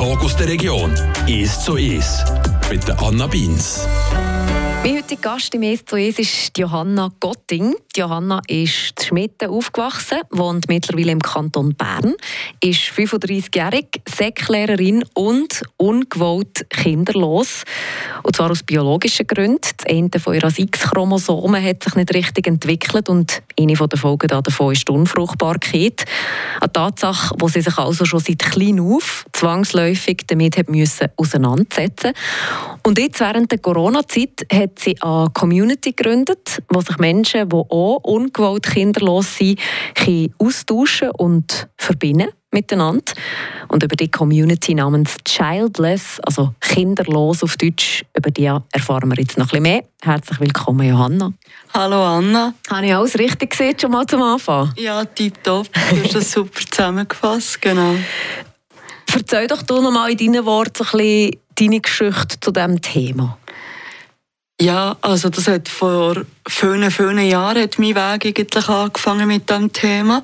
[0.00, 0.94] Talk aus der Region.
[1.28, 2.24] «Es zu Es»
[2.70, 3.86] mit der Anna Beins.
[4.82, 7.74] Mein heutiger Gast im «Es zu Es» ist Johanna Gotting.
[7.94, 12.14] Johanna ist in Schmitten aufgewachsen, wohnt mittlerweile im Kanton Bern,
[12.62, 17.64] ist 35-jährig, Säcklehrerin und ungewollt kinderlos.
[18.22, 19.60] Und zwar aus biologischen Gründen.
[19.76, 24.72] Das Ende von ihrer X-Chromosomen hat sich nicht richtig entwickelt und eine der Folgen davon
[24.72, 26.06] ist die Unfruchtbarkeit.
[26.60, 32.12] Eine Tatsache, die sie sich also schon seit klein auf zwangsläufig damit hat müssen auseinandersetzen
[32.86, 38.00] Und jetzt während der Corona-Zeit hat sie eine Community gegründet, wo sich Menschen, die auch
[38.02, 39.60] ungewollt kinderlos sind,
[40.38, 43.12] austauschen und verbinden miteinander.
[43.68, 49.38] Und über die Community namens Childless, also kinderlos auf Deutsch, über die erfahren wir jetzt
[49.38, 49.84] noch ein bisschen mehr.
[50.02, 51.32] Herzlich willkommen, Johanna.
[51.72, 52.54] Hallo Anna.
[52.68, 54.72] Habe ich alles richtig gesehen, schon mal zum Anfang?
[54.76, 55.68] Ja, tipptopp.
[55.72, 57.94] Du hast das super zusammengefasst, genau.
[59.14, 63.38] Erzähl doch du noch mal in deinen Worten ein bisschen deine Geschichte zu diesem Thema.
[64.60, 69.72] Ja, also das hat vor vielen, vielen Jahren hat mein Weg eigentlich angefangen mit diesem
[69.72, 70.22] Thema.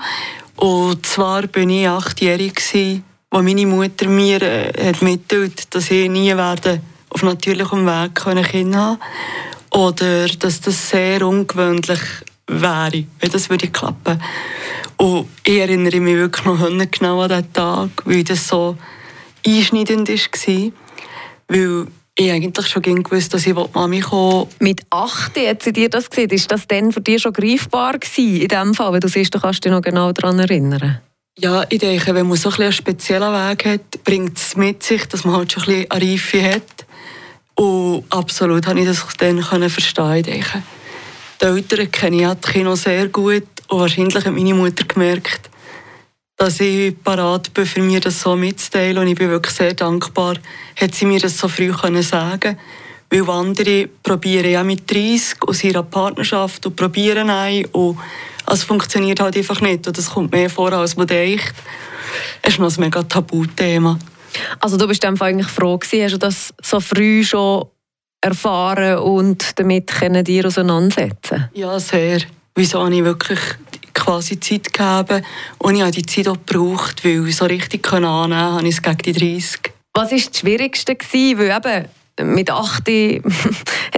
[0.56, 2.60] Und zwar bin ich achtjährig
[3.30, 8.44] als meine Mutter mir äh, hat mitteilt, dass ich nie werde auf natürlichem Weg können
[8.44, 8.98] Kinder haben
[9.70, 12.00] oder dass das sehr ungewöhnlich
[12.46, 14.22] wäre, wenn das würde klappen.
[14.98, 16.58] Und ich erinnere mich wirklich noch
[16.90, 18.76] genau an diesen Tag, weil das so
[19.46, 20.72] einschneidend war,
[21.48, 21.86] weil
[22.18, 26.30] ich eigentlich schon gewusst, dass ich Mami kommen Mit 8 hat sie dir das gesehen.
[26.30, 28.92] Ist das denn für dich schon greifbar gewesen, in dem Fall?
[28.92, 31.00] Weil du siehst, du kannst dich noch genau daran erinnern.
[31.38, 35.04] Ja, ich denke, wenn man so ein einen speziellen Weg hat, bringt es mit sich,
[35.06, 36.86] dass man halt schon ein bisschen eine Reife hat.
[37.54, 40.22] Und absolut konnte ich das dann verstehen.
[40.22, 40.62] Denke.
[41.40, 45.50] Die Eltern kenne ich die Kinder sehr gut und wahrscheinlich hat meine Mutter gemerkt,
[46.36, 48.98] dass ich parat bin, für mir das so mitzuteilen.
[48.98, 50.36] Und ich bin wirklich sehr dankbar,
[50.78, 52.58] hat sie mir das so früh können sagen
[53.10, 57.98] Weil andere probieren ja mit 30 aus ihrer Partnerschaft und probieren ein und
[58.48, 59.86] es funktioniert halt einfach nicht.
[59.86, 61.54] Und das kommt mehr vor, als man denkt.
[62.42, 63.98] Es ist noch ein mega Tabuthema.
[64.60, 67.66] Also du bist einfach eigentlich froh gewesen, hast du das so früh schon
[68.20, 71.48] erfahren und damit können dir auseinandersetzen?
[71.54, 72.20] Ja, sehr.
[72.54, 73.40] Wieso habe ich wirklich
[74.06, 75.24] quasi Zeit gegeben
[75.58, 78.76] und ich habe die Zeit auch gebraucht, weil ich so richtig annehmen konnte, habe ich
[78.76, 79.72] es gegen die 30.
[79.94, 80.94] Was war das Schwierigste?
[80.94, 81.38] Gewesen?
[81.38, 81.86] Weil
[82.18, 83.24] eben mit 8 sind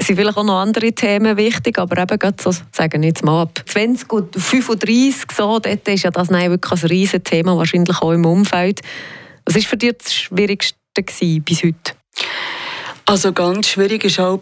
[0.01, 4.13] vielleicht auch noch andere Themen wichtig, aber eben gerade so, sagen jetzt mal ab 20
[4.13, 8.81] und 35, so, dort ist ja das wirklich ein riesiges Thema, wahrscheinlich auch im Umfeld.
[9.45, 11.93] Was war für dich das Schwierigste gewesen, bis heute?
[13.05, 14.41] Also ganz schwierig war auch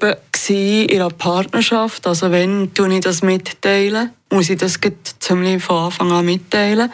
[0.49, 2.07] in ihrer Partnerschaft.
[2.07, 4.79] Also wenn ich das mitteilen, muss ich das
[5.21, 6.91] ziemlich von Anfang an mitteilen.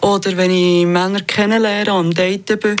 [0.00, 2.76] Oder wenn ich Männer kennenlerne am Daten bin,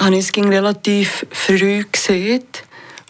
[0.00, 2.44] habe ich es relativ früh gesehen.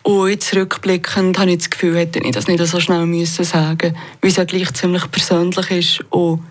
[0.02, 3.96] Und jetzt rückblickend habe ich das Gefühl, hätte ich das nicht so schnell müssen sagen
[4.20, 6.04] weil es ja gleich ziemlich persönlich ist.
[6.10, 6.42] Und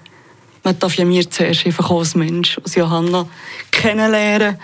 [0.64, 3.28] man darf ja mir zuerst einfach als Mensch, als Johanna,
[3.70, 4.58] kennenlernen.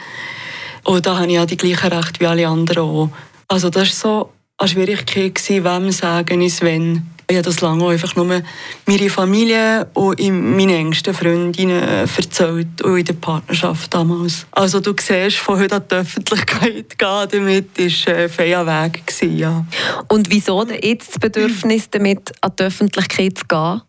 [0.85, 3.09] Und da habe ich ja die gleichen Rechte wie alle anderen auch.
[3.47, 7.18] Also das war so eine Schwierigkeit, wem sagen ist wenn.
[7.31, 13.05] Ich habe das lange einfach nur meine Familie und meine engsten Freundinnen erzählt und in
[13.05, 14.47] der Partnerschaft damals.
[14.49, 19.05] Also du siehst, von heute an die Öffentlichkeit gehen damit war ein fairer Weg.
[19.05, 19.63] Gewesen, ja.
[20.07, 23.81] Und wieso jetzt das Bedürfnis, damit an die Öffentlichkeit zu gehen?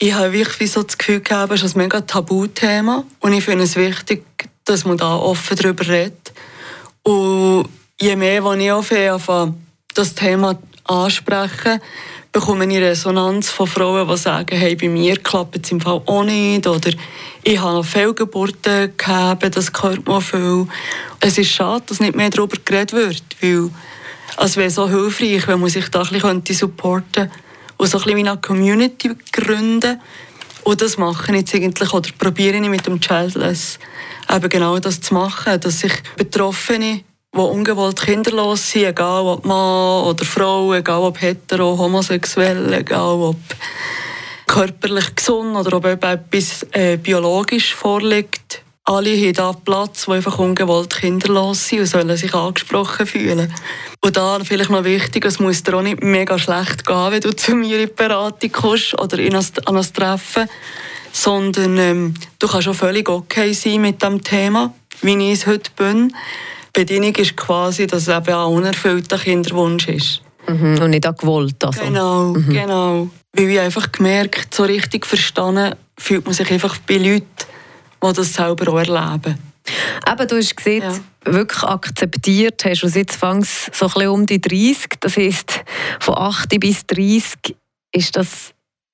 [0.00, 3.62] Ich habe wirklich so das Gefühl gehabt, es ist ein mega Tabuthema und ich finde
[3.62, 4.24] es wichtig,
[4.64, 6.32] dass man da offen darüber redet.
[7.04, 7.68] Und
[8.00, 9.54] je mehr, als ich anfange,
[9.94, 11.80] das Thema ansprechen,
[12.38, 16.22] bekomme ich Resonanz von Frauen, die sagen, hey, bei mir klappt es im Fall auch
[16.22, 16.90] nicht oder
[17.42, 20.66] ich habe Fehlgeburten gehabt, das gehört mir viel.
[21.20, 23.70] Es ist schade, dass nicht mehr darüber geredet wird, weil
[24.36, 27.30] es wäre so hilfreich, wenn man sich da ein bisschen supporten könnte
[27.78, 29.98] und so ein bisschen eine Community gründen
[30.64, 33.78] und das mache ich jetzt eigentlich, oder probiere ich mit dem Childless
[34.30, 37.00] eben genau das zu machen, dass sich Betroffene,
[37.36, 43.36] die ungewollt kinderlos sind, egal ob Mann oder Frau, egal ob hetero, homosexuell, egal ob
[44.46, 50.94] körperlich gesund oder ob etwas äh, biologisch vorliegt, alle haben da Platz, die einfach ungewollt
[50.94, 53.52] kinderlos sind und sollen sich angesprochen fühlen.
[54.00, 57.34] Und da vielleicht noch wichtig, es muss dir auch nicht mega schlecht gehen, wenn du
[57.34, 60.48] zu mir in die Beratung kommst oder in ein, an ein Treffen,
[61.12, 64.72] sondern ähm, du kannst auch völlig okay sein mit dem Thema,
[65.02, 66.14] wie ich es heute bin.
[66.76, 70.20] Bedingung ist quasi, dass es eben ein unerfüllter Kinderwunsch ist.
[70.46, 71.64] Mhm, und nicht auch gewollt.
[71.64, 71.80] Also.
[71.80, 72.48] Genau, mhm.
[72.50, 73.08] genau.
[73.32, 77.26] Weil ich einfach gemerkt, so richtig verstanden fühlt man sich einfach bei Leuten,
[78.04, 79.38] die das selber auch erleben.
[80.08, 81.32] Eben, du hast gesehen, ja.
[81.32, 85.64] wirklich akzeptiert hast du jetzt fängst so ein bisschen um die 30, das heisst
[85.98, 87.56] von 8 bis 30
[87.92, 88.52] ist das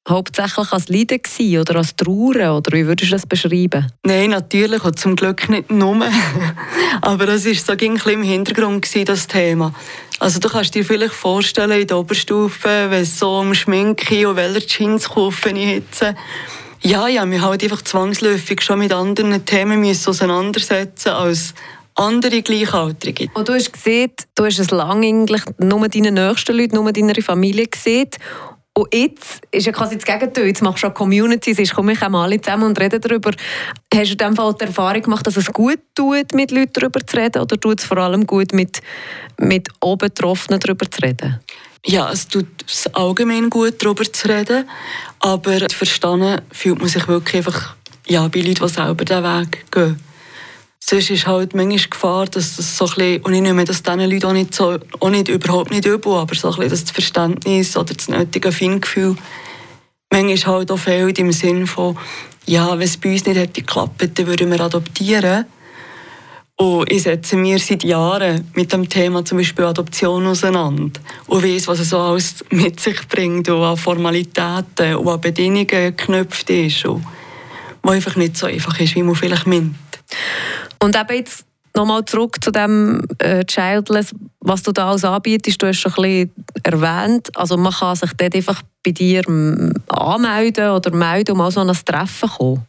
[0.09, 3.87] hauptsächlich als Leiden gewesen, oder als Trauern oder wie würdest du das beschreiben?
[4.05, 6.07] Nein, natürlich und zum Glück nicht nur.
[7.03, 9.73] Aber das war so ein im Hintergrund gewesen, das Thema.
[10.19, 14.37] Also du kannst dir vielleicht vorstellen, in der Oberstufe, wenn es so um Schminke und
[14.37, 16.05] welche Jeans kaufe ich jetzt.
[16.83, 21.55] Ja, ja, wir halt einfach zwangsläufig schon mit anderen Themen müssen auseinandersetzen als
[21.95, 23.29] andere Gleichaltrige.
[23.35, 27.15] Und du hast gesehen, du hast es lange eigentlich nur deine nächsten Leute, nur deine
[27.23, 28.11] Familie gesehen
[28.75, 30.47] und jetzt ist ja quasi das Gegenteil.
[30.47, 33.31] Jetzt machst du auch Communities, jetzt kommen wir alle zusammen und reden darüber.
[33.95, 37.07] Hast du in dem Fall die Erfahrung gemacht, dass es gut tut, mit Leuten darüber
[37.07, 37.43] zu reden?
[37.43, 38.81] Oder tut es vor allem gut, mit,
[39.39, 41.41] mit Betroffenen darüber zu reden?
[41.85, 42.47] Ja, es tut
[42.95, 44.67] allgemein gut, darüber zu reden.
[45.19, 47.77] Aber verstanden fühlt man sich wirklich einfach
[48.07, 50.12] ja, bei Leuten, die selber diesen Weg gehen.
[50.85, 54.01] Sonst ist halt manchmal Gefahr, dass das so ein bisschen, und ich nehme das diesen
[54.01, 57.95] Leuten auch nicht, so, auch nicht überhaupt nicht übel, aber so ein das Verständnis oder
[57.95, 59.17] das nötige Feingefühl
[60.13, 61.97] manchmal halt auch fehlt im Sinne von,
[62.47, 65.47] ja, wenn es bei uns nicht hätte geklappt, dann würden wir adoptieren.
[66.57, 71.67] Und ich setze mir seit Jahren mit dem Thema zum Beispiel Adoption auseinander und weiß,
[71.69, 76.85] was es so alles mit sich bringt und an Formalitäten und an Bedingungen geknüpft ist
[76.85, 77.05] und
[77.83, 79.92] was einfach nicht so einfach ist, wie man vielleicht meint.
[80.83, 81.45] Und eben jetzt
[81.77, 86.29] nochmal zurück zu dem äh, Childless, was du da alles anbietest, du hast schon ein
[86.29, 89.23] bisschen erwähnt, also man kann sich dort einfach bei dir
[89.87, 92.67] anmelden oder melden, um auch so an ein Treffen zu kommen.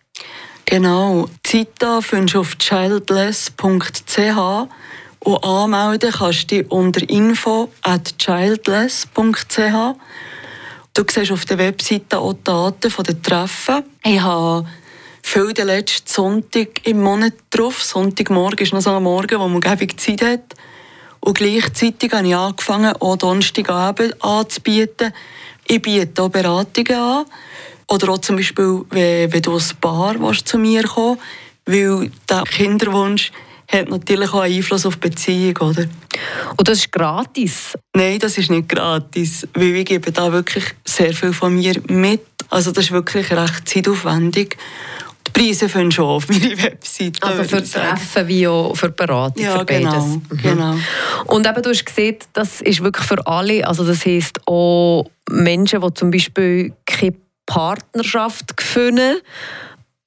[0.65, 4.37] Genau, die Zeit findest du auf childless.ch
[5.19, 9.95] und anmelden kannst du dich unter info at childless.ch
[10.95, 13.83] Du siehst auf der Webseite auch die Daten der Treffen.
[14.03, 14.67] Ich habe
[15.23, 17.81] viel den letzten Sonntag im Monat drauf.
[17.81, 20.53] Sonntagmorgen ist noch so ein Morgen, wo man gäbig Zeit hat.
[21.19, 25.13] Und gleichzeitig habe ich angefangen, auch Donnerstagabend anzubieten.
[25.65, 27.25] Ich biete auch Beratungen an.
[27.87, 31.17] Oder auch zum Beispiel, wenn, wenn du als Paar willst, zu mir kommen
[31.65, 33.31] weil der Kinderwunsch
[33.67, 35.85] hat natürlich auch einen Einfluss auf die Beziehung, oder?
[36.57, 37.73] Und das ist gratis?
[37.95, 42.21] Nein, das ist nicht gratis, weil ich gebe da wirklich sehr viel von mir mit.
[42.49, 44.57] Also das ist wirklich recht zeitaufwendig.
[45.33, 47.21] Preise fangen schon auf meiner Webseite.
[47.23, 49.83] Also für Treffen wie auch für Beratung, ja, für beides.
[49.83, 50.37] Genau, mhm.
[50.41, 50.75] genau.
[51.25, 55.81] Und eben, du hast gesehen, das ist wirklich für alle, also das heisst auch Menschen,
[55.81, 57.15] die zum Beispiel keine
[57.45, 59.17] Partnerschaft gefunden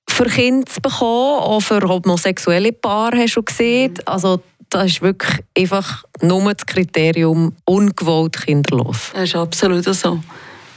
[0.09, 3.93] für Kinder zu bekommen, auch für homosexuelle Paare hast du gesehen.
[3.93, 4.03] Mhm.
[4.07, 4.41] Also
[4.71, 9.11] das ist wirklich einfach nur das Kriterium ungewollt kinderlos.
[9.15, 10.21] Das ist absolut so.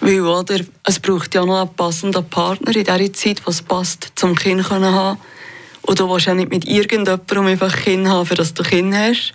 [0.01, 4.35] Weil, oder, es braucht ja noch einen passenden Partner in dieser Zeit, was passt, zum
[4.35, 5.19] Kind zu haben.
[5.81, 8.69] Und du willst ja nicht mit irgendjemandem einfach ein Kind haben, für das du ein
[8.69, 9.33] Kind hast.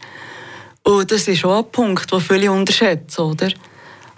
[0.82, 3.50] Und das ist auch ein Punkt, den viele unterschätzen, oder?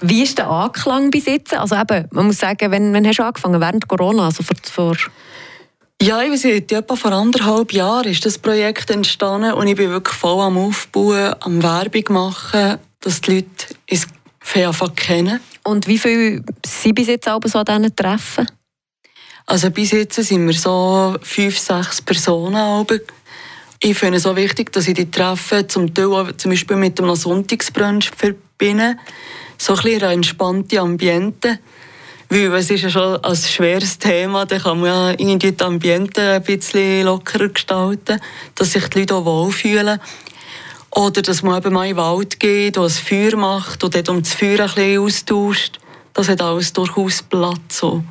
[0.01, 1.55] Wie ist der Anklang bis jetzt?
[1.55, 3.61] Also eben, man muss sagen, wenn, wenn hast du angefangen?
[3.61, 4.27] Während Corona?
[4.27, 4.97] Also vor, vor
[6.03, 9.89] ja, ich weiß nicht, etwa vor anderthalb Jahren ist das Projekt entstanden und ich bin
[9.91, 14.07] wirklich voll am Aufbauen, am Werbung machen, dass die Leute es
[14.55, 15.41] einfach kennen.
[15.67, 18.47] Und wie viele sind bis jetzt so an diesen Treffen?
[19.47, 22.87] Also bis jetzt sind wir so fünf, sechs Personen.
[23.81, 27.17] Ich finde es so wichtig, dass ich die Treffen zum Teil zum Beispiel mit einem
[27.17, 28.97] Sonntagsbrunch verbinde.
[29.59, 31.59] So ein bisschen entspannte Ambiente.
[32.29, 36.35] Weil es ist ja schon ein schweres Thema, da kann man ja irgendwie das Ambiente
[36.35, 38.21] ein bisschen lockerer gestalten,
[38.55, 40.01] dass sich die Leute auch wohlfühlen.
[40.97, 44.09] Oder dass man eben mal in den Wald geht und ein Feuer macht und dort
[44.09, 45.79] um das Feuer ein bisschen austauscht.
[46.15, 47.81] Das hat alles durchaus Platz.
[47.81, 48.03] So.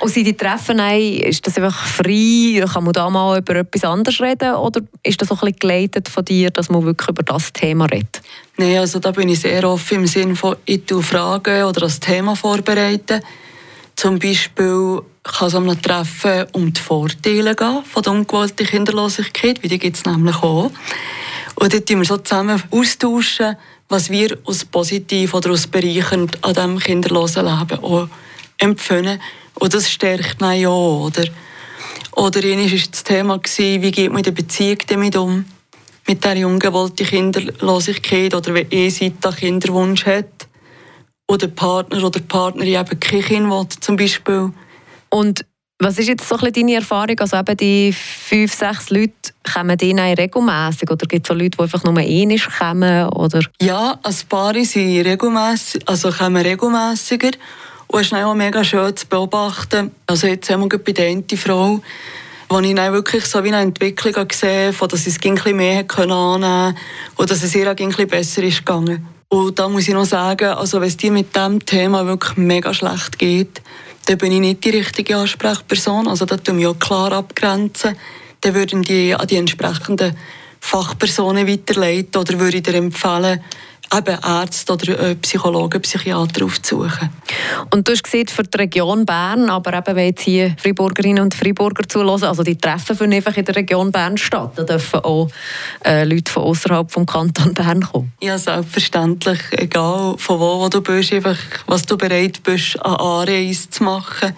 [0.00, 2.64] Und sind die Treffen ist das einfach frei?
[2.66, 4.52] Kann man da mal über etwas anderes reden?
[4.56, 7.84] Oder ist das auch ein bisschen geleitet von dir, dass man wirklich über das Thema
[7.84, 8.20] redet?
[8.56, 12.00] Nein, also da bin ich sehr offen im Sinne von, ich tue Fragen oder das
[12.00, 13.22] Thema vorbereiten.
[13.94, 19.62] Zum Beispiel kann es an einem Treffen um die Vorteile gehen von der ungewollten Kinderlosigkeit,
[19.62, 20.72] wie die gibt es nämlich auch.
[21.56, 23.56] Und dort tun wir so zusammen austauschen,
[23.88, 28.08] was wir als positiv oder als bereichernd an diesem kinderlosen Leben auch
[28.58, 29.20] empfinden.
[29.54, 31.24] Und das stärkt mich ja oder?
[32.16, 35.44] Oder war das Thema, wie geht man in der Beziehung damit um?
[36.06, 40.48] Mit dieser ungewollten Kinderlosigkeit oder wenn eine Seite einen Kinderwunsch hat
[41.26, 44.52] oder der Partner oder Partnerin eben kein Kind will, zum Beispiel.
[45.08, 45.46] Und
[45.78, 47.18] was ist jetzt so ein deine Erfahrung?
[47.18, 49.12] Also eben die fünf, sechs Leute,
[49.52, 53.08] kommen die regelmäßig oder gibt es auch Leute, die einfach nur einmal kommen?
[53.08, 53.40] Oder?
[53.60, 57.32] Ja, ein paar sind regelmässig, also kommen regelmäßiger.
[57.88, 59.90] Und es ist auch mega schön zu beobachten.
[60.06, 61.80] Also jetzt haben wir bei der einen Frau,
[62.48, 65.56] wo ich dann wirklich so wie eine Entwicklung gesehen habe, dass ich es ein bisschen
[65.56, 66.74] mehr annehmen konnte
[67.16, 69.06] und dass es ihr ein bisschen besser ist gegangen.
[69.28, 72.72] Und da muss ich noch sagen, also wenn es dir mit diesem Thema wirklich mega
[72.72, 73.60] schlecht geht,
[74.06, 76.08] dann bin ich nicht die richtige Ansprechperson.
[76.08, 77.96] Also da tun wir auch klar abgrenzen.
[78.40, 80.16] Dann würden die an die entsprechenden
[80.60, 83.40] Fachpersonen weiterleiten oder würde ich dir empfehlen,
[83.92, 87.10] eben Ärzte oder äh, Psychologen, Psychiater aufzusuchen.
[87.70, 91.34] Und du hast gesehen, für die Region Bern, aber eben, wenn jetzt hier Freiburgerinnen und
[91.34, 95.28] Freiburger zulassen, also die Treffen finden einfach in der Region Bern statt, da dürfen auch
[95.84, 98.12] äh, Leute von außerhalb vom Kanton Bern kommen.
[98.20, 103.70] Ja, selbstverständlich, egal von wo, wo du bist, einfach, was du bereit bist, an Anreise
[103.70, 104.34] zu machen.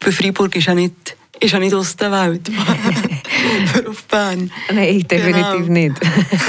[0.00, 2.50] Bei Freiburg ist ja nicht ist ja nicht aus der Welt.
[4.10, 4.50] Bern.
[4.72, 5.72] Nein, definitiv genau.
[5.72, 5.96] nicht.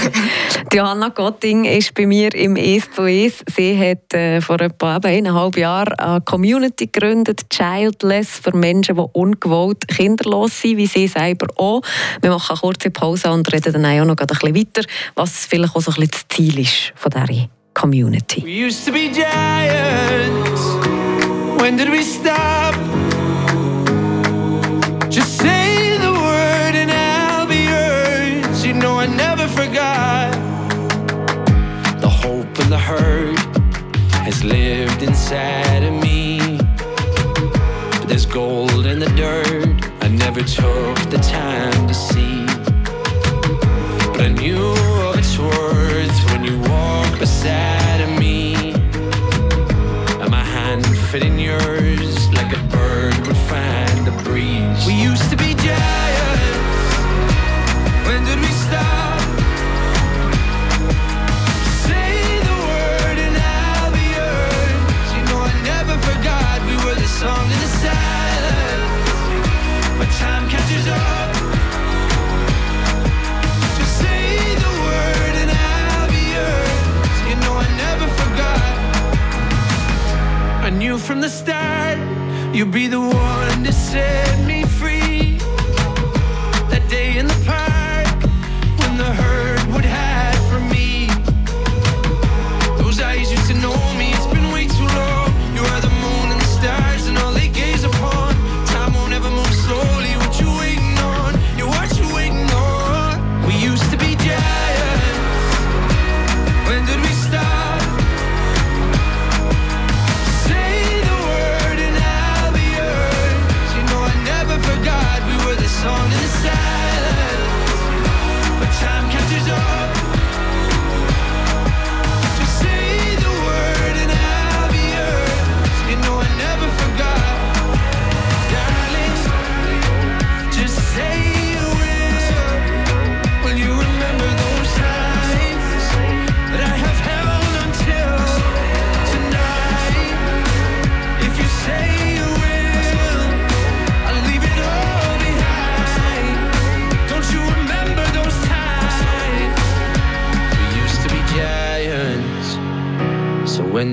[0.74, 3.44] Johanna Gotting ist bei mir im «Es zu Es».
[3.56, 9.88] Sie hat äh, vor etwa eineinhalb Jahren eine Community gegründet, «Childless», für Menschen, die ungewollt
[9.88, 11.82] kinderlos sind, wie sie selber auch.
[12.22, 15.76] Wir machen eine kurze Pause und reden dann auch noch ein bisschen weiter, was vielleicht
[15.76, 18.44] auch so ein bisschen das Ziel ist von dieser Community.
[18.44, 20.62] We used to be giants.
[21.62, 22.89] When did we stop?
[32.90, 33.38] Hurt
[34.26, 36.58] has lived inside of me.
[38.08, 42.46] There's gold in the dirt I never took the time to see.
[44.12, 44.74] But I knew
[45.08, 48.74] of its worth when you walked beside of me.
[50.22, 54.88] And my hand fit in yours like a bird would find the breeze.
[54.88, 55.38] We used to
[80.70, 81.98] I knew from the start
[82.54, 84.69] you'd be the one to set me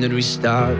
[0.06, 0.76] So we start?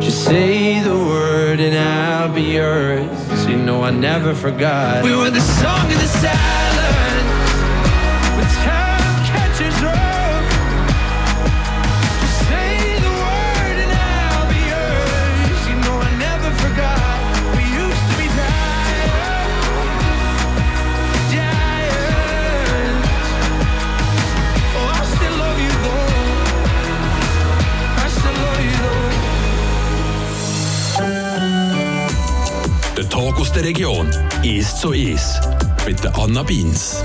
[0.00, 3.48] Just say the word and I'll be yours.
[3.48, 5.02] You know I never forgot.
[5.02, 6.59] We were the song of the silence.
[33.50, 34.08] Aus der Region.
[34.44, 35.40] «Es zu Es»
[35.84, 37.02] mit der Anna Beins.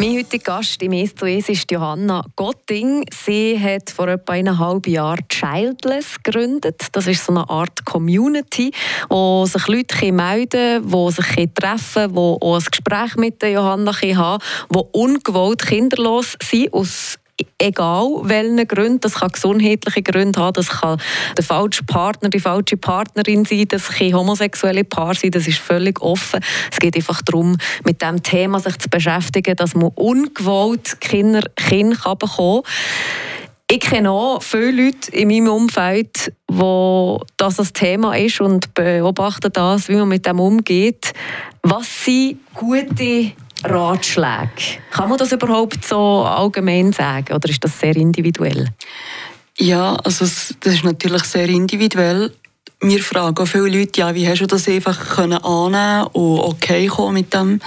[0.00, 3.04] Mein heutiger Gast im «Es zu Es» ist Johanna Gotting.
[3.12, 6.86] Sie hat vor etwa eineinhalb Jahren «Childless» gegründet.
[6.92, 8.70] Das ist so eine Art Community,
[9.08, 14.42] wo sich Leute melden die sich treffen die auch ein Gespräch mit der Johanna haben
[14.72, 17.18] die ungewollt kinderlos sind, aus
[17.58, 19.00] egal welchen Gründen.
[19.00, 21.00] Das kann gesundheitliche Gründe haben, das kann
[21.36, 26.00] der falsche Partner, die falsche Partnerin sein, das kann homosexuelle Paar sein, das ist völlig
[26.00, 26.40] offen.
[26.70, 31.96] Es geht einfach darum, mit dem Thema sich zu beschäftigen, dass man ungewollt Kinder, Kinder
[31.96, 32.72] kann bekommen kann.
[33.70, 39.50] Ich kenne auch viele Leute in meinem Umfeld, wo das ein Thema ist und beobachten
[39.52, 41.14] das, wie man mit dem umgeht.
[41.62, 43.32] Was sind gute
[43.64, 44.80] Ratschläge?
[44.90, 48.68] Kann man das überhaupt so allgemein sagen oder ist das sehr individuell?
[49.58, 52.32] Ja, also das ist natürlich sehr individuell.
[52.80, 56.86] mir fragen auch viele Leute, ja, wie hast du das einfach können annehmen und okay
[56.86, 57.60] kommen mit dem?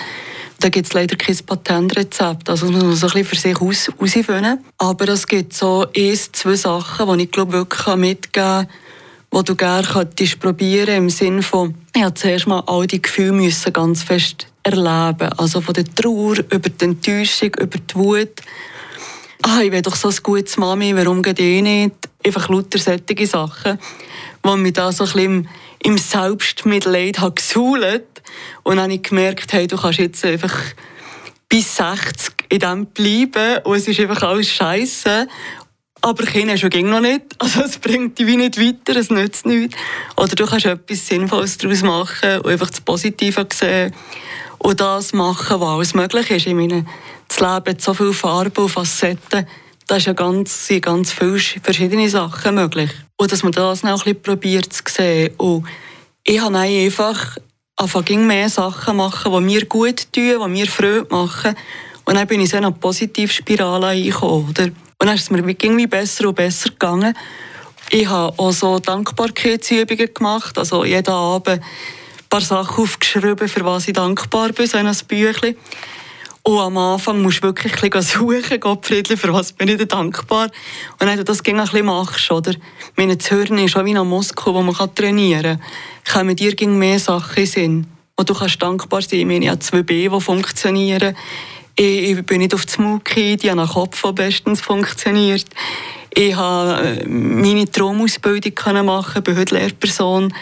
[0.60, 2.50] Da gibt es leider kein Patentrezept.
[2.50, 4.60] Also man muss so ein bisschen für sich aus, herausfinden.
[4.78, 8.68] Aber es gibt so eins, zwei Sachen, die ich glaube wirklich mitgeben kann,
[9.34, 13.72] die du gerne könntest probieren im Sinne von, ja, zuerst mal all die Gefühle müssen
[13.72, 15.32] ganz fest erleben.
[15.38, 18.42] Also von der Trauer über die Enttäuschung, über die Wut.
[19.44, 21.96] Ah, ich will doch so ein gutes Mami, warum geht ich nicht?
[22.26, 23.80] Einfach lauter solche Sachen,
[24.46, 25.50] die mich da so ein bisschen
[25.84, 28.22] im Selbstmitleid habe gesuhlt.
[28.64, 30.54] Und dann habe ich gemerkt, hey, du kannst jetzt einfach
[31.48, 35.28] bis 60 in dem bleiben und es ist einfach alles scheiße.
[36.02, 37.22] Aber Kinder schon ging noch nicht.
[37.40, 39.78] Also es bringt dich wie nicht weiter, es nützt nichts.
[40.16, 43.94] Oder du kannst etwas Sinnvolles daraus machen und einfach das Positive sehen
[44.60, 46.48] und das machen, was alles möglich ist.
[46.48, 46.86] Ich meine,
[47.28, 49.48] das Leben hat so viele Farben und Facetten.
[49.88, 52.92] Da ja ganz, sind ganz viele verschiedene Sachen möglich.
[53.16, 55.34] Und dass man das auch ein probiert zu sehen.
[55.38, 55.66] Und
[56.24, 57.38] ich habe einfach
[57.78, 61.56] angefangen, mehr Sachen machen, die mir gut tun, die mir Freude machen.
[62.04, 64.50] Und dann bin ich so in eine Positivspirale reingekommen.
[64.50, 64.66] Oder?
[65.00, 67.16] Und dann ist es mir irgendwie besser und besser gegangen.
[67.90, 70.58] Ich habe auch so Dankbarkeitsübungen gemacht.
[70.58, 71.62] Also jeden Abend
[72.30, 75.56] paar Sachen aufgeschrieben, für was ich dankbar bin, so in ein Büchlein.
[76.44, 79.90] Und am Anfang musst du wirklich ein bisschen suchen, Gottfriedli, für was bin ich denn
[79.90, 80.50] dankbar.
[80.98, 82.54] Und wenn du das ein bisschen machst, oder?
[82.96, 85.60] Meine Hirn ist auch wie ein Muskel, wo man trainieren
[86.06, 87.88] kann, kommen dir mehr Sachen in Sinn.
[88.16, 89.20] Und du kannst dankbar sein.
[89.20, 91.18] Ich meine, ich habe zwei B, die funktionieren.
[91.76, 95.46] Ich, bin nicht auf die Mucki, die haben am Kopf, die bestens funktioniert.
[96.14, 100.34] Ich habe äh, meine Traumausbildung machen, bin heute Lehrperson.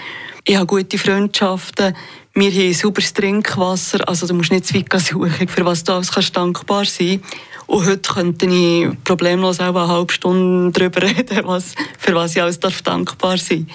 [0.48, 1.96] Ich habe gute Freundschaften.
[2.36, 4.08] Wir haben sauberes Trinkwasser.
[4.08, 7.20] Also du musst nicht zu weit suchen, für was du alles kannst dankbar sein
[7.66, 12.44] Und heute könnte ich problemlos auch eine halbe Stunde darüber reden, was, für was ich
[12.44, 13.68] alles darf dankbar sein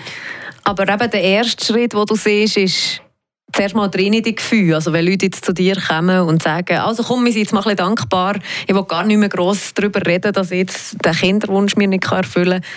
[0.62, 3.02] Aber eben der erste Schritt, den du siehst, ist
[3.52, 4.76] zuerst mal drin in die Gefühle.
[4.76, 7.62] Also wenn Leute jetzt zu dir kommen und sagen, also komm, wir sind jetzt mal
[7.62, 11.14] ein bisschen dankbar, ich will gar nicht mehr gross darüber reden, dass ich jetzt den
[11.14, 12.70] Kinderwunsch mir nicht erfüllen kann.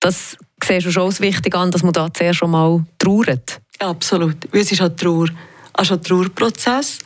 [0.00, 3.60] Das siehst du schon als wichtig an, dass man da zuerst schon mal trauert.
[3.78, 4.36] absolut.
[4.50, 5.28] Es ist ein Trauer,
[5.74, 6.98] also ein Trauerprozess.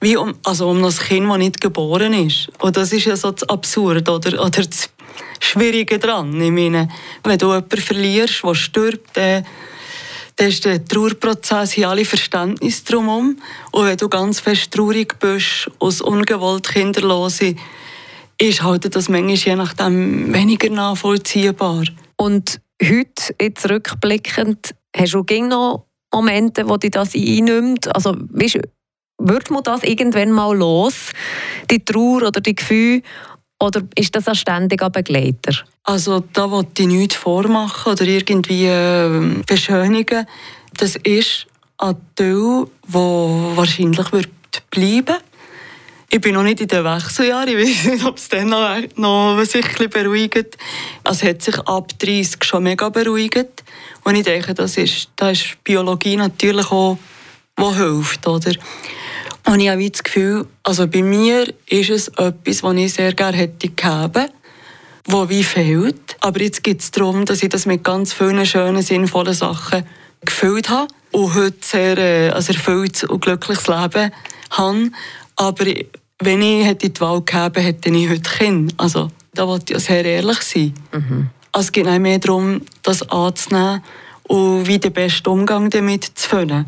[0.00, 2.50] Wie um, also um das Kind, das nicht geboren ist.
[2.60, 4.90] Und das ist ja so das Absurde oder, oder das
[5.40, 6.38] Schwierige daran.
[6.40, 6.88] Ich meine,
[7.22, 9.46] wenn du jemanden verlierst, der stirbt, dann,
[10.36, 13.38] dann ist der Trauerprozess hier alle Verständnis drumherum.
[13.70, 17.54] Und wenn du ganz fest traurig bist, aus ungewollt Kinderlose,
[18.38, 21.84] ist halt das manchmal je nachdem weniger nachvollziehbar.
[22.16, 27.94] Und heute, jetzt rückblickend, hast du noch Momente, wo dich das einnimmt?
[27.94, 28.60] Also, weißt,
[29.18, 31.10] wird man das irgendwann mal los,
[31.70, 33.02] die Trauer oder die Gefühle,
[33.60, 35.54] oder ist das ein ständiger Begleiter?
[35.84, 40.26] Also da wollte ich nichts vormachen oder irgendwie äh, beschönigen.
[40.76, 41.46] Das ist
[41.78, 43.00] ein Teil, der
[43.56, 44.30] wahrscheinlich wird
[44.70, 45.16] bleiben
[46.14, 47.48] ich bin noch nicht in den Wechseljahren.
[47.48, 50.56] Ich weiß nicht, ob es dann noch, noch sich ein beruhigt.
[51.02, 53.64] Also, es hat sich ab 30 schon mega beruhigt.
[54.04, 56.98] Und ich denke, das ist, da ist Biologie natürlich auch,
[57.58, 58.28] die hilft.
[58.28, 58.52] Oder?
[59.46, 63.36] Und ich habe das Gefühl, also bei mir ist es etwas, was ich sehr gerne
[63.36, 64.28] hätte gegeben,
[65.06, 66.16] was wie fehlt.
[66.20, 69.84] Aber jetzt geht es darum, dass ich das mit ganz vielen schönen, sinnvollen Sachen
[70.24, 74.12] gefüllt habe und heute sehr äh, erfülltes und glückliches Leben
[74.50, 74.90] habe.
[75.34, 75.66] Aber
[76.20, 78.74] wenn ich hätte die Wahl gehabt hätte ich heute Kind.
[78.76, 80.74] Also, da wollte ich sehr ehrlich sein.
[80.92, 81.30] Mhm.
[81.52, 83.82] Also, es geht nicht mehr darum, das anzunehmen
[84.24, 86.66] und wie den besten Umgang damit zu finden.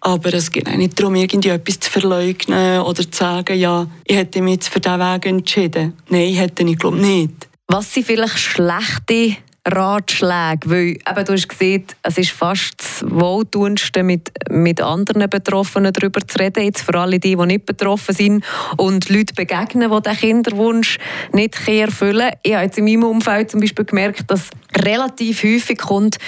[0.00, 4.42] Aber es geht nicht darum, irgendwie etwas zu verleugnen oder zu sagen, ja, ich hätte
[4.42, 5.94] mich jetzt für diesen Weg entschieden.
[6.10, 7.48] Nein, hätte ich glaube nicht.
[7.68, 10.70] Was sind vielleicht schlechte Ratschläge?
[10.70, 16.20] Weil eben, du hast gesehen, es ist fast das Wohltuendste, mit, mit anderen Betroffenen darüber
[16.26, 18.44] zu reden, jetzt für alle die, die nicht betroffen sind
[18.76, 20.98] und Leute begegnen, die diesen Kinderwunsch
[21.32, 26.18] nicht erfüllen Ich habe jetzt in meinem Umfeld zum Beispiel gemerkt, dass relativ häufig kommt,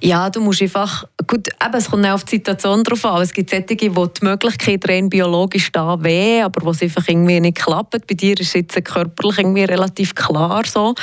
[0.00, 3.32] ja, du musst einfach, gut, eben, es kommt auch auf die Situation drauf an, es
[3.32, 7.58] gibt solche, wo die Möglichkeit rein biologisch da wäre, aber wo es einfach irgendwie nicht
[7.58, 8.06] klappt.
[8.06, 10.94] Bei dir ist es jetzt körperlich irgendwie relativ klar so.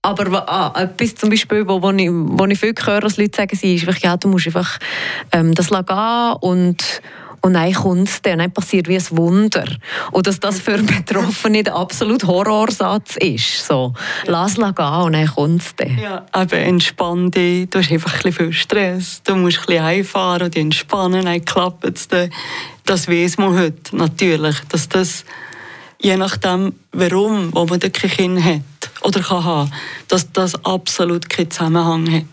[0.00, 3.56] Aber ah, etwas zum Beispiel, wo, wo, ich, wo ich viel höre, dass Leute sagen,
[3.56, 4.78] sie ist einfach, ja, du musst einfach
[5.32, 7.02] ähm, das gehen und
[7.40, 9.64] und dann kommt es dann, dann passiert wie ein Wunder.
[10.12, 13.66] Und dass das für Betroffene der absolute Horrorsatz ist.
[13.66, 13.94] So,
[14.26, 15.98] lass es gehen und dann kommt es dann.
[15.98, 17.70] Ja, eben entspann dich.
[17.70, 19.22] Du hast einfach ein viel Stress.
[19.22, 22.30] Du musst ein bisschen einfahren und entspannen, dann klappt es dann.
[22.84, 25.24] Das weiß man heute natürlich, dass das
[26.00, 29.72] je nachdem, warum wo man kein Kind hat oder kann haben,
[30.08, 32.24] dass das absolut keinen Zusammenhang hat.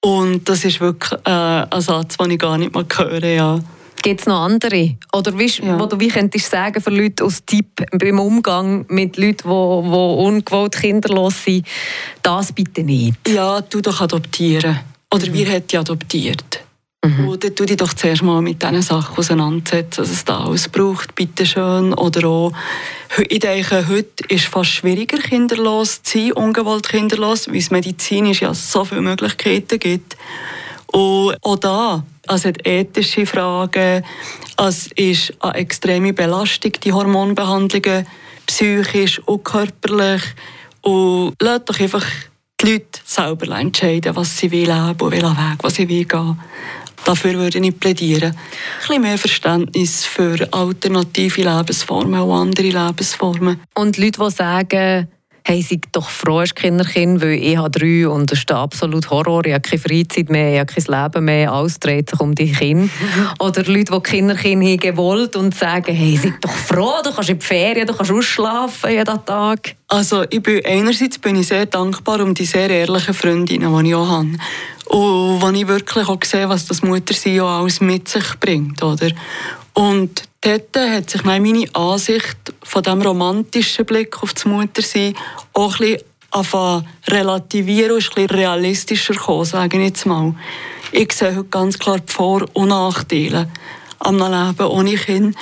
[0.00, 3.24] Und das ist wirklich äh, ein Satz, den ich gar nicht mal höre.
[3.24, 3.58] Ja.
[4.02, 4.96] Gibt es noch andere?
[5.12, 5.86] Oder wie, ja.
[5.86, 10.76] du wie könntest sagen für Leute aus Tipp beim Umgang mit Leuten, die, die ungewollt
[10.76, 11.66] kinderlos sind,
[12.22, 13.28] das bitte nicht?
[13.28, 14.78] Ja, du doch adoptieren.
[15.12, 15.34] Oder mhm.
[15.34, 16.60] wir hätten adoptiert.
[17.04, 17.38] Mhm.
[17.38, 21.14] Dann tu dich doch zuerst mal mit diesen Sachen auseinandersetzen, was es da alles braucht,
[21.14, 21.94] bitteschön.
[21.94, 22.52] Oder auch,
[23.28, 28.42] ich denke, heute ist es fast schwieriger, kinderlos zu sein, ungewollt kinderlos, weil es medizinisch
[28.42, 30.16] ja so viele Möglichkeiten gibt.
[30.88, 34.02] Und auch da, also hat ethische Fragen,
[34.56, 38.06] es ist eine extreme Belastung, die Hormonbehandlungen,
[38.46, 40.22] psychisch und körperlich.
[40.82, 42.04] Und lasst doch einfach
[42.60, 46.40] die Leute selber entscheiden, was sie leben wollen und was sie gehen wollen.
[47.04, 48.32] Dafür würde ich plädieren.
[48.32, 48.36] Ein
[48.80, 53.60] bisschen mehr Verständnis für alternative Lebensformen und andere Lebensformen.
[53.74, 55.08] Und Leute, die sagen,
[55.48, 59.46] hey, sei doch froh, hast Kinderkind, weil ich habe drei und das ist absolut Horror,
[59.46, 62.52] ich habe keine Freizeit mehr, ich habe kein Leben mehr, alles dreht sich um die
[62.52, 62.90] Kinder.
[63.38, 67.38] Oder Leute, die Kinderkind haben gewollt und sagen, hey, sei doch froh, du kannst in
[67.38, 69.74] die Ferien, du kannst ausschlafen jeden Tag.
[69.88, 73.94] Also ich bin, einerseits bin ich sehr dankbar um die sehr ehrlichen Freundinnen, die ich
[73.94, 74.28] auch habe.
[74.88, 78.82] Und wo ich wirklich auch sehe, was das Muttersein auch alles mit sich bringt.
[78.82, 79.10] Oder?
[79.74, 85.14] Und dort hat sich meine Ansicht von diesem romantischen Blick auf das Muttersein
[85.52, 90.34] auch ein relativieren und ein bisschen realistischer gekommen, sage ich jetzt mal.
[90.92, 93.50] Ich sehe heute ganz klar die Vor- und Nachteile
[93.98, 95.36] am Leben ohne Kind.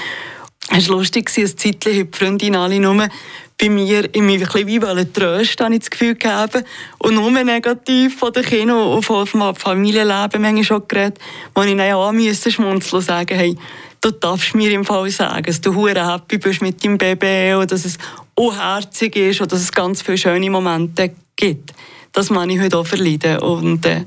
[0.70, 3.08] Es war lustig, haben die Freundinnen alle nur
[3.58, 6.62] bei mir in mich ein bisschen trösten, habe ich das Gefühl gehabt.
[6.98, 11.18] Und nur negativ von den Kindern und von dem Familienleben manchmal schon geredet,
[11.54, 13.56] wo ich dann auch musste schmunzeln und sagen, hey,
[14.00, 17.72] du darfst mir im Fall sagen, dass du hure happy bist mit deinem Baby und
[17.72, 17.96] dass es
[18.34, 21.72] unherzig ist und dass es ganz viele schöne Momente gibt.
[22.12, 23.38] Das kann ich heute auch verleiden.
[23.38, 24.04] Und äh,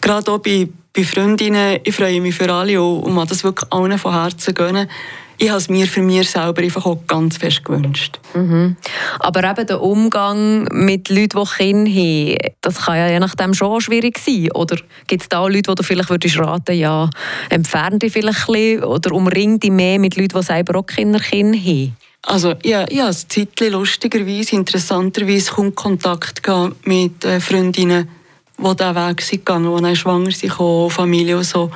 [0.00, 3.72] gerade auch bei, bei Freundinnen, ich freue mich für alle und, und man das wirklich
[3.72, 4.88] allen von Herzen gönnen
[5.40, 8.20] ich habe es mir für mich selber einfach auch ganz fest gewünscht.
[8.34, 8.76] Mhm.
[9.20, 13.80] Aber eben der Umgang mit Leuten, die Kinder haben, das kann ja je nachdem schon
[13.80, 14.52] schwierig sein.
[14.52, 14.76] Oder
[15.06, 17.08] gibt es da Leute, die du vielleicht würdest raten, ja,
[17.48, 21.18] entferne dich vielleicht ein bisschen oder umring dich mehr mit Leuten, die selber auch Kinder,
[21.18, 21.96] Kinder haben?
[22.22, 26.42] Also ja, ja, ein Zeitchen lustigerweise, interessanterweise kommt Kontakt
[26.84, 28.08] mit äh, Freundinnen,
[28.58, 30.52] die diesen Weg sind gegangen, die schwanger sind,
[30.92, 31.70] Familie und so.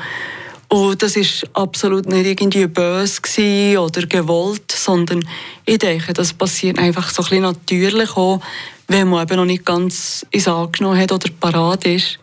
[0.74, 5.24] Und das ist absolut nicht irgendwie böse oder gewollt, sondern
[5.64, 8.40] ich denke, das passiert einfach so ein bisschen natürlich auch,
[8.88, 12.18] wenn man eben noch nicht ganz ins angenommen hat oder parat ist,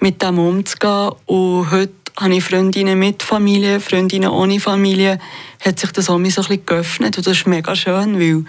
[0.00, 1.12] mit dem umzugehen.
[1.24, 5.18] Und heute habe ich Freundinnen mit Familie, Freundinnen ohne Familie,
[5.64, 8.44] hat sich das auch so ein bisschen geöffnet und das ist mega schön, weil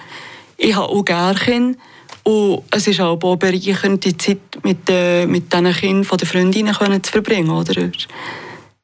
[0.57, 1.79] ich habe auch gerne Kinder
[2.23, 7.11] und es ist auch bereichernd, die Zeit mit, äh, mit diesen Kindern der Freundinnen zu
[7.13, 7.51] verbringen.
[7.51, 7.89] Oder?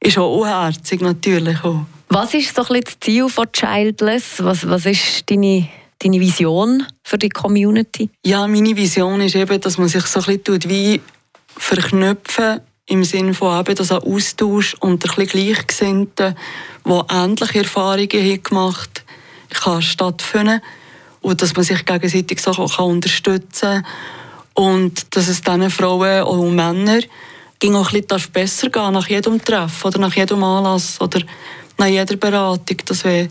[0.02, 1.86] Ist auch unherzig natürlich auch.
[2.10, 4.44] Was ist so ein das Ziel von Childless?
[4.44, 8.10] Was, was ist deine, deine Vision für die Community?
[8.26, 11.02] Ja, meine Vision ist eben, dass man sich so ein bisschen wie
[11.58, 16.36] verknüpfen im Sinne von eben, dass ein Austausch unter ein Gleichgesinnten,
[16.86, 19.04] die ähnliche Erfahrungen haben gemacht
[19.50, 20.62] kann stattfinden
[21.22, 23.86] und dass man sich gegenseitig so kann unterstützen kann
[24.54, 27.04] und dass es diesen Frauen und Männern
[27.62, 31.21] ging auch ein bisschen besser gehen nach jedem Treffen oder nach jedem Anlass oder
[31.78, 32.78] nach jeder Beratung.
[32.86, 33.30] Das wäre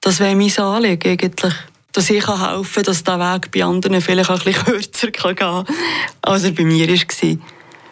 [0.00, 1.54] das wär mein Anliegen eigentlich.
[1.92, 5.36] Dass ich helfen kann, dass dieser Weg bei anderen vielleicht auch ein bisschen kürzer gehen
[5.36, 5.66] kann,
[6.22, 7.38] als er bei mir war.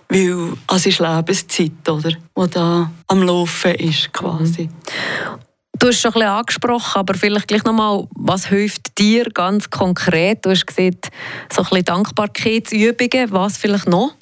[0.08, 2.10] Weil es ist Lebenszeit, oder?
[2.10, 4.64] die da am Laufen ist, quasi.
[4.64, 5.40] Mhm.
[5.78, 10.44] Du hast schon ein bisschen angesprochen, aber vielleicht gleich nochmal, was hilft dir ganz konkret?
[10.46, 11.10] Du hast gesagt,
[11.52, 14.14] so ein bisschen Dankbarkeitsübungen, was vielleicht noch?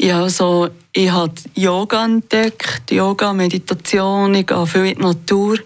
[0.00, 5.58] Ja, also ich habe Yoga entdeckt, Yoga, Meditation, ich gehe viel in die Natur,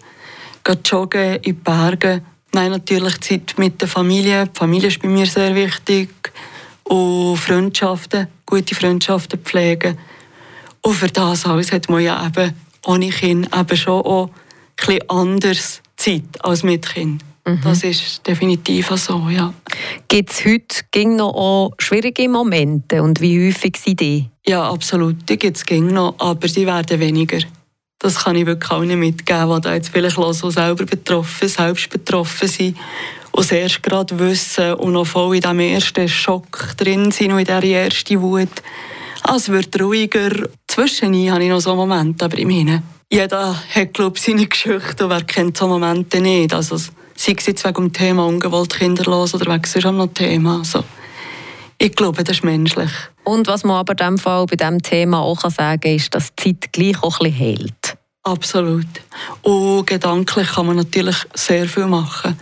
[0.63, 2.23] gehe joggen in die Berge.
[2.51, 4.47] Nein, natürlich Zeit mit der Familie.
[4.47, 6.09] Die Familie ist bei mir sehr wichtig.
[6.83, 9.99] Und Freundschaften, gute Freundschaften pflegen.
[10.81, 12.53] Und für das alles hat man ja eben
[12.85, 14.31] ohne Kind eben schon auch
[14.87, 17.23] ein anders Zeit als mit Kind.
[17.45, 17.59] Mhm.
[17.63, 19.53] Das ist definitiv so, ja.
[20.07, 24.29] Gibt es heute noch auch schwierige Momente und wie häufig sind die?
[24.45, 27.39] Ja, absolut, die gibt es noch, aber sie werden weniger.
[27.99, 31.89] Das kann ich wirklich auch nicht mitgeben, die da jetzt vielleicht so selber betroffen, selbst
[31.89, 32.77] betroffen sind
[33.31, 37.45] und erst gerade wissen und noch voll in diesem ersten Schock drin sind und in
[37.45, 38.49] dieser ersten Wut.
[39.23, 40.31] Also, es wird ruhiger.
[40.67, 42.83] Zwischendurch habe ich noch so einen Moment, aber im Hinein.
[43.09, 46.53] Jeder hat, glaube ich, seine Geschichte und wer kennt so Momente nicht.
[46.53, 46.77] Also,
[47.23, 50.57] sei es jetzt wegen dem Thema ungewollt kinderlos oder wegen sonst noch Thema.
[50.57, 50.83] Also,
[51.77, 52.91] ich glaube, das ist menschlich.
[53.23, 56.35] Und was man aber in diesem Fall bei diesem Thema auch sagen kann, ist, dass
[56.35, 57.97] die Zeit gleich auch ein bisschen hält.
[58.23, 58.87] Absolut.
[59.41, 62.37] Und gedanklich kann man natürlich sehr viel machen.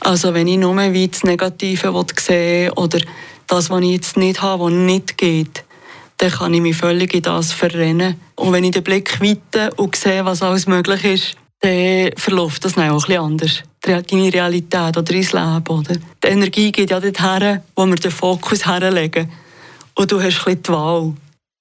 [0.00, 3.00] Also wenn ich nur wie das Negative sehen oder
[3.46, 5.64] das, was ich jetzt nicht habe, was nicht geht,
[6.18, 8.20] dann kann ich mich völlig in das verrennen.
[8.36, 12.74] Und wenn ich den Blick weite und sehe, was alles möglich ist, dann verläuft das
[12.74, 13.62] dann auch ein anders.
[13.82, 15.64] Deine Realität oder dein Leben.
[15.68, 15.96] Oder?
[16.22, 19.30] Die Energie geht ja dorthin, wo wir den Fokus herlegen.
[19.94, 21.12] Und du hast ein bisschen die Wahl.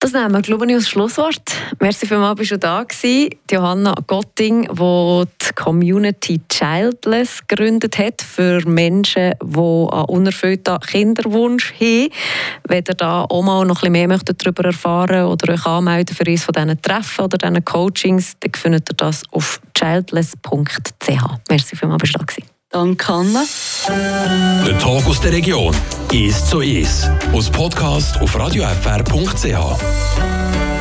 [0.01, 1.43] Das nehmen wir, glaube ich, als Schlusswort.
[1.79, 3.35] Merci vielmals, bist du da gewesen.
[3.51, 12.09] Johanna Gotting, die die Community Childless gegründet hat für Menschen, die einen unerfüllten Kinderwunsch haben.
[12.67, 16.25] Wenn ihr da auch mal noch ein bisschen mehr darüber erfahren oder euch anmelden für
[16.25, 21.09] eines von diesen Treffen oder diesen Coachings, dann findet ihr das auf childless.ch.
[21.47, 22.60] Merci vielmals, bist du da gewesen.
[22.71, 23.43] Danke, Anna.
[24.65, 25.75] Der Tag aus der Region
[26.13, 27.11] ist so ist.
[27.33, 30.61] Aus Podcast auf radiofr.ch.